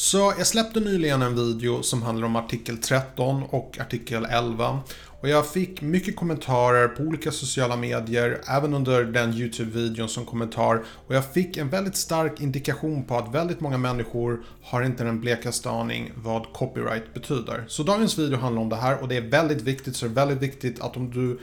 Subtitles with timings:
[0.00, 4.80] Så jag släppte nyligen en video som handlar om artikel 13 och artikel 11.
[5.20, 10.84] Och jag fick mycket kommentarer på olika sociala medier, även under den YouTube-videon som kommentar.
[11.06, 15.20] Och jag fick en väldigt stark indikation på att väldigt många människor har inte den
[15.20, 17.64] blekaste aning vad copyright betyder.
[17.68, 20.14] Så dagens video handlar om det här och det är väldigt viktigt, så det är
[20.14, 21.38] väldigt viktigt att om du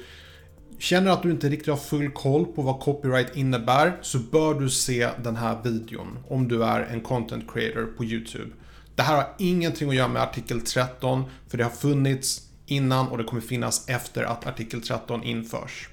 [0.80, 4.70] Känner att du inte riktigt har full koll på vad copyright innebär så bör du
[4.70, 8.52] se den här videon om du är en content creator på YouTube.
[8.96, 13.18] Det här har ingenting att göra med artikel 13 för det har funnits innan och
[13.18, 15.90] det kommer finnas efter att artikel 13 införs.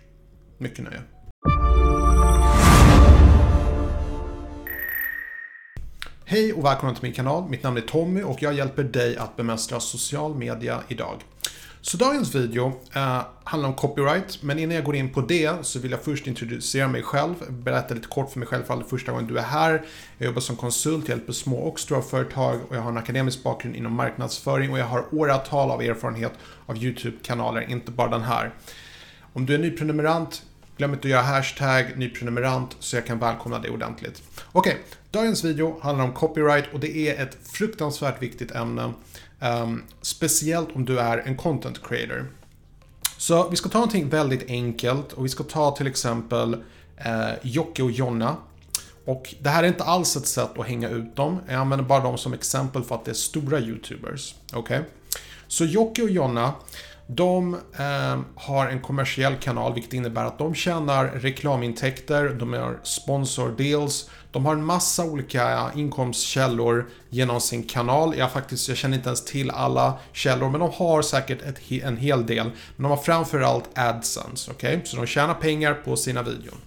[0.58, 1.00] Mycket nöje.
[6.24, 7.48] Hej och välkommen till min kanal.
[7.50, 11.22] Mitt namn är Tommy och jag hjälper dig att bemästra social media idag.
[11.84, 15.78] Så dagens video eh, handlar om copyright, men innan jag går in på det så
[15.78, 19.12] vill jag först introducera mig själv, berätta lite kort för mig själv för det första
[19.12, 19.82] gången du är här.
[20.18, 23.76] Jag jobbar som konsult, hjälper små och stora företag och jag har en akademisk bakgrund
[23.76, 26.32] inom marknadsföring och jag har åratal av erfarenhet
[26.66, 28.54] av YouTube-kanaler, inte bara den här.
[29.32, 30.42] Om du är ny prenumerant
[30.76, 34.22] glöm inte att göra hashtag nyprenumerant så jag kan välkomna dig ordentligt.
[34.52, 38.92] Okej, okay, dagens video handlar om copyright och det är ett fruktansvärt viktigt ämne.
[39.40, 42.26] Um, speciellt om du är en content creator.
[43.16, 46.56] Så vi ska ta någonting väldigt enkelt och vi ska ta till exempel
[46.96, 48.36] eh, Jocke och Jonna.
[49.04, 51.40] Och det här är inte alls ett sätt att hänga ut dem.
[51.46, 54.34] Jag använder bara dem som exempel för att det är stora YouTubers.
[54.52, 54.78] Okej?
[54.78, 54.90] Okay?
[55.48, 56.52] Så Jocke och Jonna,
[57.16, 63.54] de eh, har en kommersiell kanal vilket innebär att de tjänar reklamintäkter, de har sponsor
[63.58, 68.14] deals, de har en massa olika inkomstkällor genom sin kanal.
[68.18, 71.96] Jag, faktiskt, jag känner inte ens till alla källor men de har säkert ett, en
[71.96, 72.50] hel del.
[72.76, 74.76] Men de har framförallt AdSense, okej?
[74.76, 74.86] Okay?
[74.86, 76.58] Så de tjänar pengar på sina videon.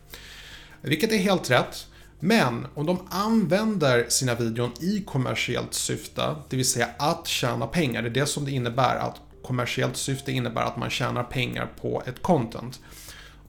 [0.82, 1.88] Vilket är helt rätt.
[2.20, 8.02] Men om de använder sina videon i kommersiellt syfte, det vill säga att tjäna pengar,
[8.02, 12.04] det är det som det innebär att kommersiellt syfte innebär att man tjänar pengar på
[12.06, 12.80] ett content.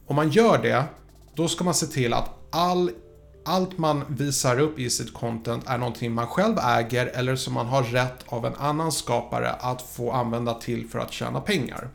[0.06, 0.84] Om man gör det,
[1.34, 2.90] då ska man se till att all,
[3.44, 7.66] allt man visar upp i sitt content är någonting man själv äger eller som man
[7.66, 11.88] har rätt av en annan skapare att få använda till för att tjäna pengar.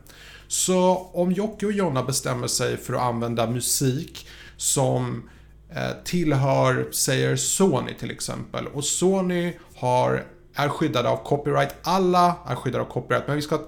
[0.48, 5.30] Så om Jocke och Jonna bestämmer sig för att använda musik som
[5.70, 10.24] eh, tillhör, säger Sony till exempel, och Sony har
[10.54, 11.74] är skyddade av copyright.
[11.82, 13.60] Alla är skyddade av copyright, men vi ska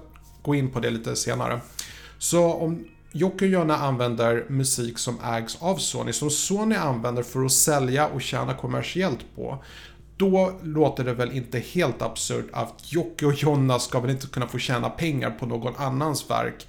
[0.45, 1.59] gå in på det lite senare.
[2.17, 7.45] Så om Jocke och Jonna använder musik som ägs av Sony, som Sony använder för
[7.45, 9.63] att sälja och tjäna kommersiellt på,
[10.17, 14.47] då låter det väl inte helt absurt att Jocke och Jonna ska väl inte kunna
[14.47, 16.67] få tjäna pengar på någon annans verk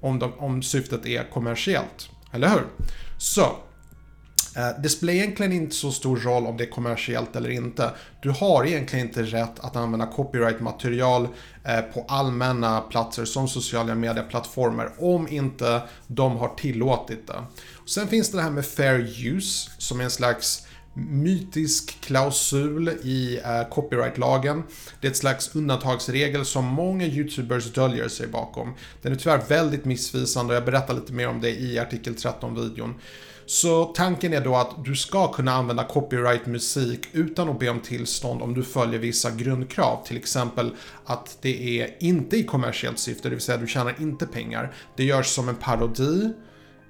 [0.00, 2.10] om, de, om syftet är kommersiellt.
[2.32, 2.64] Eller hur?
[3.18, 3.56] Så,
[4.58, 7.90] Eh, det spelar egentligen inte så stor roll om det är kommersiellt eller inte.
[8.20, 11.28] Du har egentligen inte rätt att använda copyright-material
[11.64, 17.42] eh, på allmänna platser som sociala medieplattformar om inte de har tillåtit det.
[17.86, 23.40] Sen finns det det här med fair use som är en slags mytisk klausul i
[23.44, 24.62] eh, copyrightlagen.
[25.00, 28.74] Det är ett slags undantagsregel som många YouTubers döljer sig bakom.
[29.02, 32.94] Den är tyvärr väldigt missvisande och jag berättar lite mer om det i artikel 13-videon.
[33.48, 38.42] Så tanken är då att du ska kunna använda copyright-musik utan att be om tillstånd
[38.42, 40.04] om du följer vissa grundkrav.
[40.06, 44.26] Till exempel att det är inte i kommersiellt syfte, det vill säga du tjänar inte
[44.26, 44.74] pengar.
[44.96, 46.32] Det görs som en parodi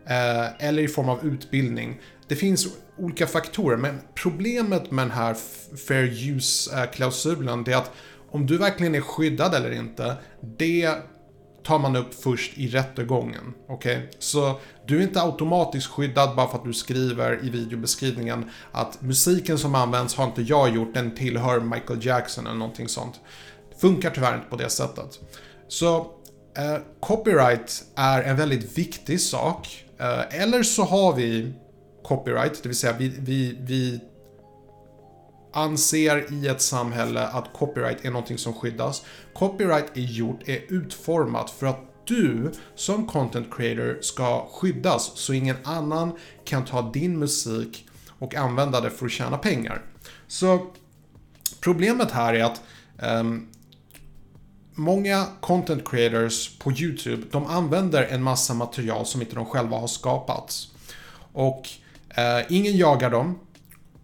[0.06, 2.00] eh, eller i form av utbildning.
[2.28, 5.36] Det finns olika faktorer, men problemet med den här
[5.88, 7.90] fair use-klausulen eh, är att
[8.30, 10.16] om du verkligen är skyddad eller inte,
[10.58, 10.98] det
[11.68, 13.54] tar man upp först i rättegången.
[13.68, 13.96] Okej?
[13.96, 14.08] Okay?
[14.18, 19.58] Så du är inte automatiskt skyddad bara för att du skriver i videobeskrivningen att musiken
[19.58, 23.20] som används har inte jag gjort, den tillhör Michael Jackson eller någonting sånt.
[23.72, 25.20] Det funkar tyvärr inte på det sättet.
[25.68, 25.96] Så
[26.56, 29.84] eh, copyright är en väldigt viktig sak.
[29.98, 31.52] Eh, eller så har vi
[32.04, 34.00] copyright, det vill säga vi, vi, vi
[35.58, 39.02] anser i ett samhälle att copyright är någonting som skyddas.
[39.34, 45.56] Copyright är gjort, är utformat för att du som content creator ska skyddas så ingen
[45.64, 46.12] annan
[46.44, 47.88] kan ta din musik
[48.18, 49.82] och använda det för att tjäna pengar.
[50.26, 50.66] Så
[51.60, 52.62] problemet här är att
[53.20, 53.48] um,
[54.74, 59.86] många content creators på YouTube, de använder en massa material som inte de själva har
[59.86, 60.68] skapat.
[61.32, 61.68] Och
[62.18, 63.38] uh, ingen jagar dem,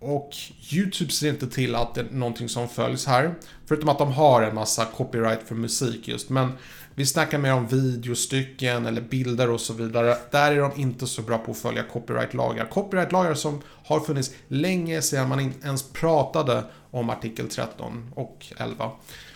[0.04, 0.36] och
[0.72, 3.34] YouTube ser inte till att det är någonting som följs här.
[3.66, 6.30] Förutom att de har en massa copyright för musik just.
[6.30, 6.52] Men
[6.94, 10.16] vi snackar mer om videostycken eller bilder och så vidare.
[10.30, 12.66] Där är de inte så bra på att följa copyrightlagar.
[12.66, 18.90] Copyrightlagar som har funnits länge sedan man ens pratade om artikel 13 och 11.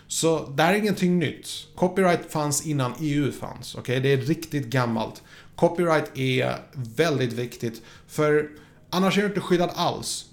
[0.09, 1.49] Så det här är ingenting nytt.
[1.75, 3.75] Copyright fanns innan EU fanns.
[3.75, 4.01] Okay?
[4.01, 5.23] Det är riktigt gammalt.
[5.57, 8.49] Copyright är väldigt viktigt för
[8.91, 10.27] Annars är du inte skyddad alls.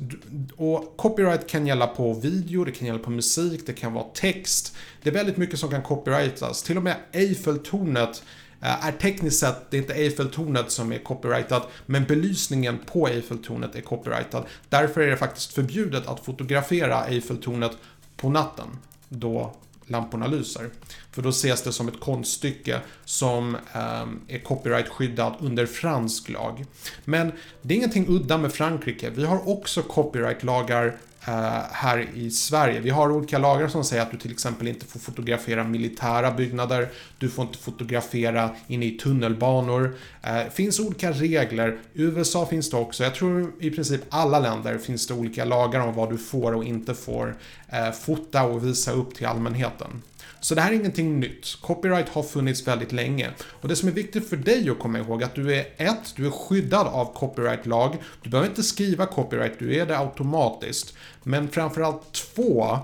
[0.57, 4.75] Och copyright kan gälla på video, det kan gälla på musik, det kan vara text.
[5.03, 6.63] Det är väldigt mycket som kan copyrightas.
[6.63, 8.23] Till och med Eiffeltornet
[8.61, 13.75] eh, är tekniskt sett, det är inte Eiffeltornet som är copyrightat, men belysningen på Eiffeltornet
[13.75, 14.45] är copyrightad.
[14.69, 17.77] Därför är det faktiskt förbjudet att fotografera Eiffeltornet
[18.17, 18.67] på natten,
[19.09, 19.55] då
[19.87, 20.69] lamporna lyser.
[21.11, 26.65] För då ses det som ett konststycke som eh, är copyrightskyddat under fransk lag.
[27.05, 29.09] Men det är ingenting udda med Frankrike.
[29.09, 30.97] Vi har också copyrightlagar
[31.27, 32.79] Eh, här i Sverige.
[32.79, 36.89] Vi har olika lagar som säger att du till exempel inte får fotografera militära byggnader,
[37.17, 39.95] du får inte fotografera inne i tunnelbanor.
[40.21, 41.77] Det finns olika regler.
[41.93, 45.79] I USA finns det också, jag tror i princip alla länder finns det olika lagar
[45.79, 47.35] om vad du får och inte får
[47.69, 50.01] eh, fota och visa upp till allmänheten.
[50.39, 51.57] Så det här är ingenting nytt.
[51.61, 53.29] Copyright har funnits väldigt länge.
[53.61, 56.27] Och det som är viktigt för dig att komma ihåg att du är ett, du
[56.27, 57.97] är skyddad av copyrightlag.
[58.23, 60.93] Du behöver inte skriva copyright, du är det automatiskt.
[61.23, 62.79] Men framförallt två,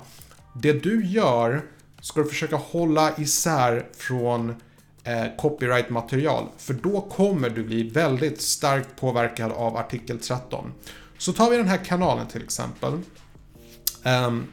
[0.53, 1.61] det du gör
[2.01, 4.55] ska du försöka hålla isär från
[5.03, 6.45] eh, copyright-material.
[6.57, 10.73] För då kommer du bli väldigt starkt påverkad av artikel 13.
[11.17, 12.93] Så tar vi den här kanalen till exempel.
[14.03, 14.47] Um,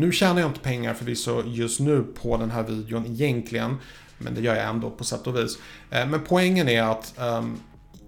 [0.00, 3.76] nu tjänar jag inte pengar förvisso just nu på den här videon egentligen.
[4.18, 5.58] Men det gör jag ändå på sätt och vis.
[5.90, 7.60] Eh, men poängen är att um,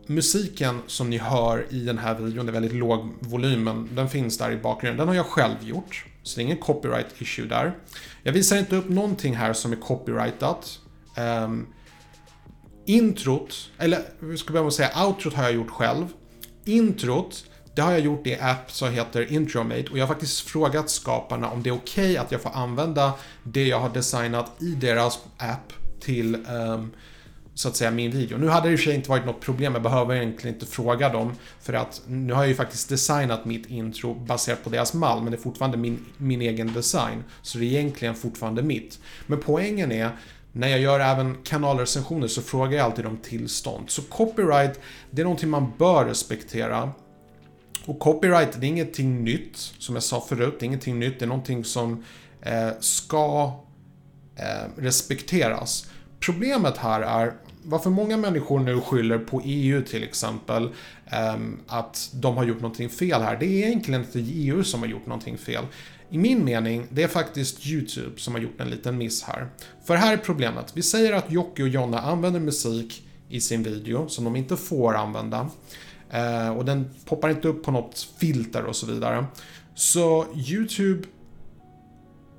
[0.07, 4.09] musiken som ni hör i den här videon det är väldigt låg volym, men den
[4.09, 4.99] finns där i bakgrunden.
[4.99, 7.79] Den har jag själv gjort, så det är ingen copyright issue där.
[8.23, 10.79] Jag visar inte upp någonting här som är copyrightat.
[11.45, 11.67] Um,
[12.87, 16.07] introt, eller vi ska börja med att säga outrot har jag gjort själv.
[16.65, 20.91] Introt det har jag gjort i app som heter Intromate och jag har faktiskt frågat
[20.91, 24.75] skaparna om det är okej okay att jag får använda det jag har designat i
[24.75, 26.91] deras app till um,
[27.55, 28.39] så att säga min video.
[28.39, 30.67] Nu hade det i och för sig inte varit något problem, jag behöver egentligen inte
[30.67, 34.95] fråga dem för att nu har jag ju faktiskt designat mitt intro baserat på deras
[34.95, 37.25] mall men det är fortfarande min, min egen design.
[37.43, 38.99] Så det är egentligen fortfarande mitt.
[39.27, 40.11] Men poängen är
[40.53, 43.91] när jag gör även kanalrecensioner så frågar jag alltid om tillstånd.
[43.91, 44.81] Så copyright,
[45.11, 46.91] det är någonting man bör respektera.
[47.87, 51.25] Och copyright, det är ingenting nytt, som jag sa förut, det är ingenting nytt, det
[51.25, 52.05] är någonting som
[52.43, 53.53] eh, ska
[54.37, 55.91] eh, respekteras.
[56.21, 60.69] Problemet här är varför många människor nu skyller på EU till exempel
[61.07, 61.37] eh,
[61.67, 63.37] att de har gjort någonting fel här.
[63.37, 65.65] Det är egentligen inte EU som har gjort någonting fel.
[66.11, 69.49] I min mening, det är faktiskt YouTube som har gjort en liten miss här.
[69.85, 70.73] För här är problemet.
[70.75, 74.95] Vi säger att Jocke och Jonna använder musik i sin video som de inte får
[74.95, 75.51] använda.
[76.13, 79.27] Eh, och den poppar inte upp på något filter och så vidare.
[79.75, 81.09] Så YouTube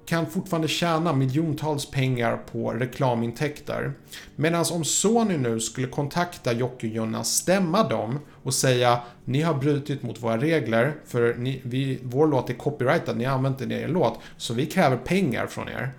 [0.05, 3.93] kan fortfarande tjäna miljontals pengar på reklamintäkter.
[4.35, 9.53] Medan om Sony nu skulle kontakta Jocke och Jonna, stämma dem och säga ni har
[9.53, 13.71] brutit mot våra regler för ni, vi, vår låt är copyrightad, ni har använt den
[13.71, 15.91] i er låt, så vi kräver pengar från er.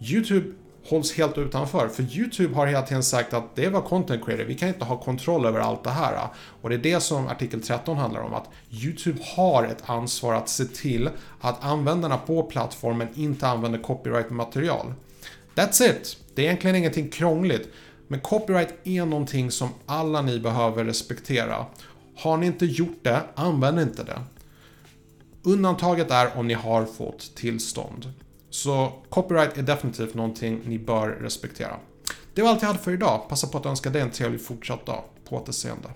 [0.00, 0.52] YouTube
[0.88, 1.88] hålls helt utanför.
[1.88, 4.96] För YouTube har hela tiden sagt att det var content creator, vi kan inte ha
[4.96, 6.28] kontroll över allt det här.
[6.62, 10.48] Och det är det som artikel 13 handlar om, att YouTube har ett ansvar att
[10.48, 11.10] se till
[11.40, 14.92] att användarna på plattformen inte använder copyright-material.
[15.54, 16.16] That's it!
[16.34, 17.68] Det är egentligen ingenting krångligt.
[18.08, 21.66] Men copyright är någonting som alla ni behöver respektera.
[22.16, 24.20] Har ni inte gjort det, använd inte det.
[25.42, 28.12] Undantaget är om ni har fått tillstånd.
[28.56, 31.76] Så copyright är definitivt någonting ni bör respektera.
[32.34, 33.28] Det var allt jag hade för idag.
[33.28, 35.04] Passa på att önska dig en trevlig fortsatt dag.
[35.28, 35.88] På återseende.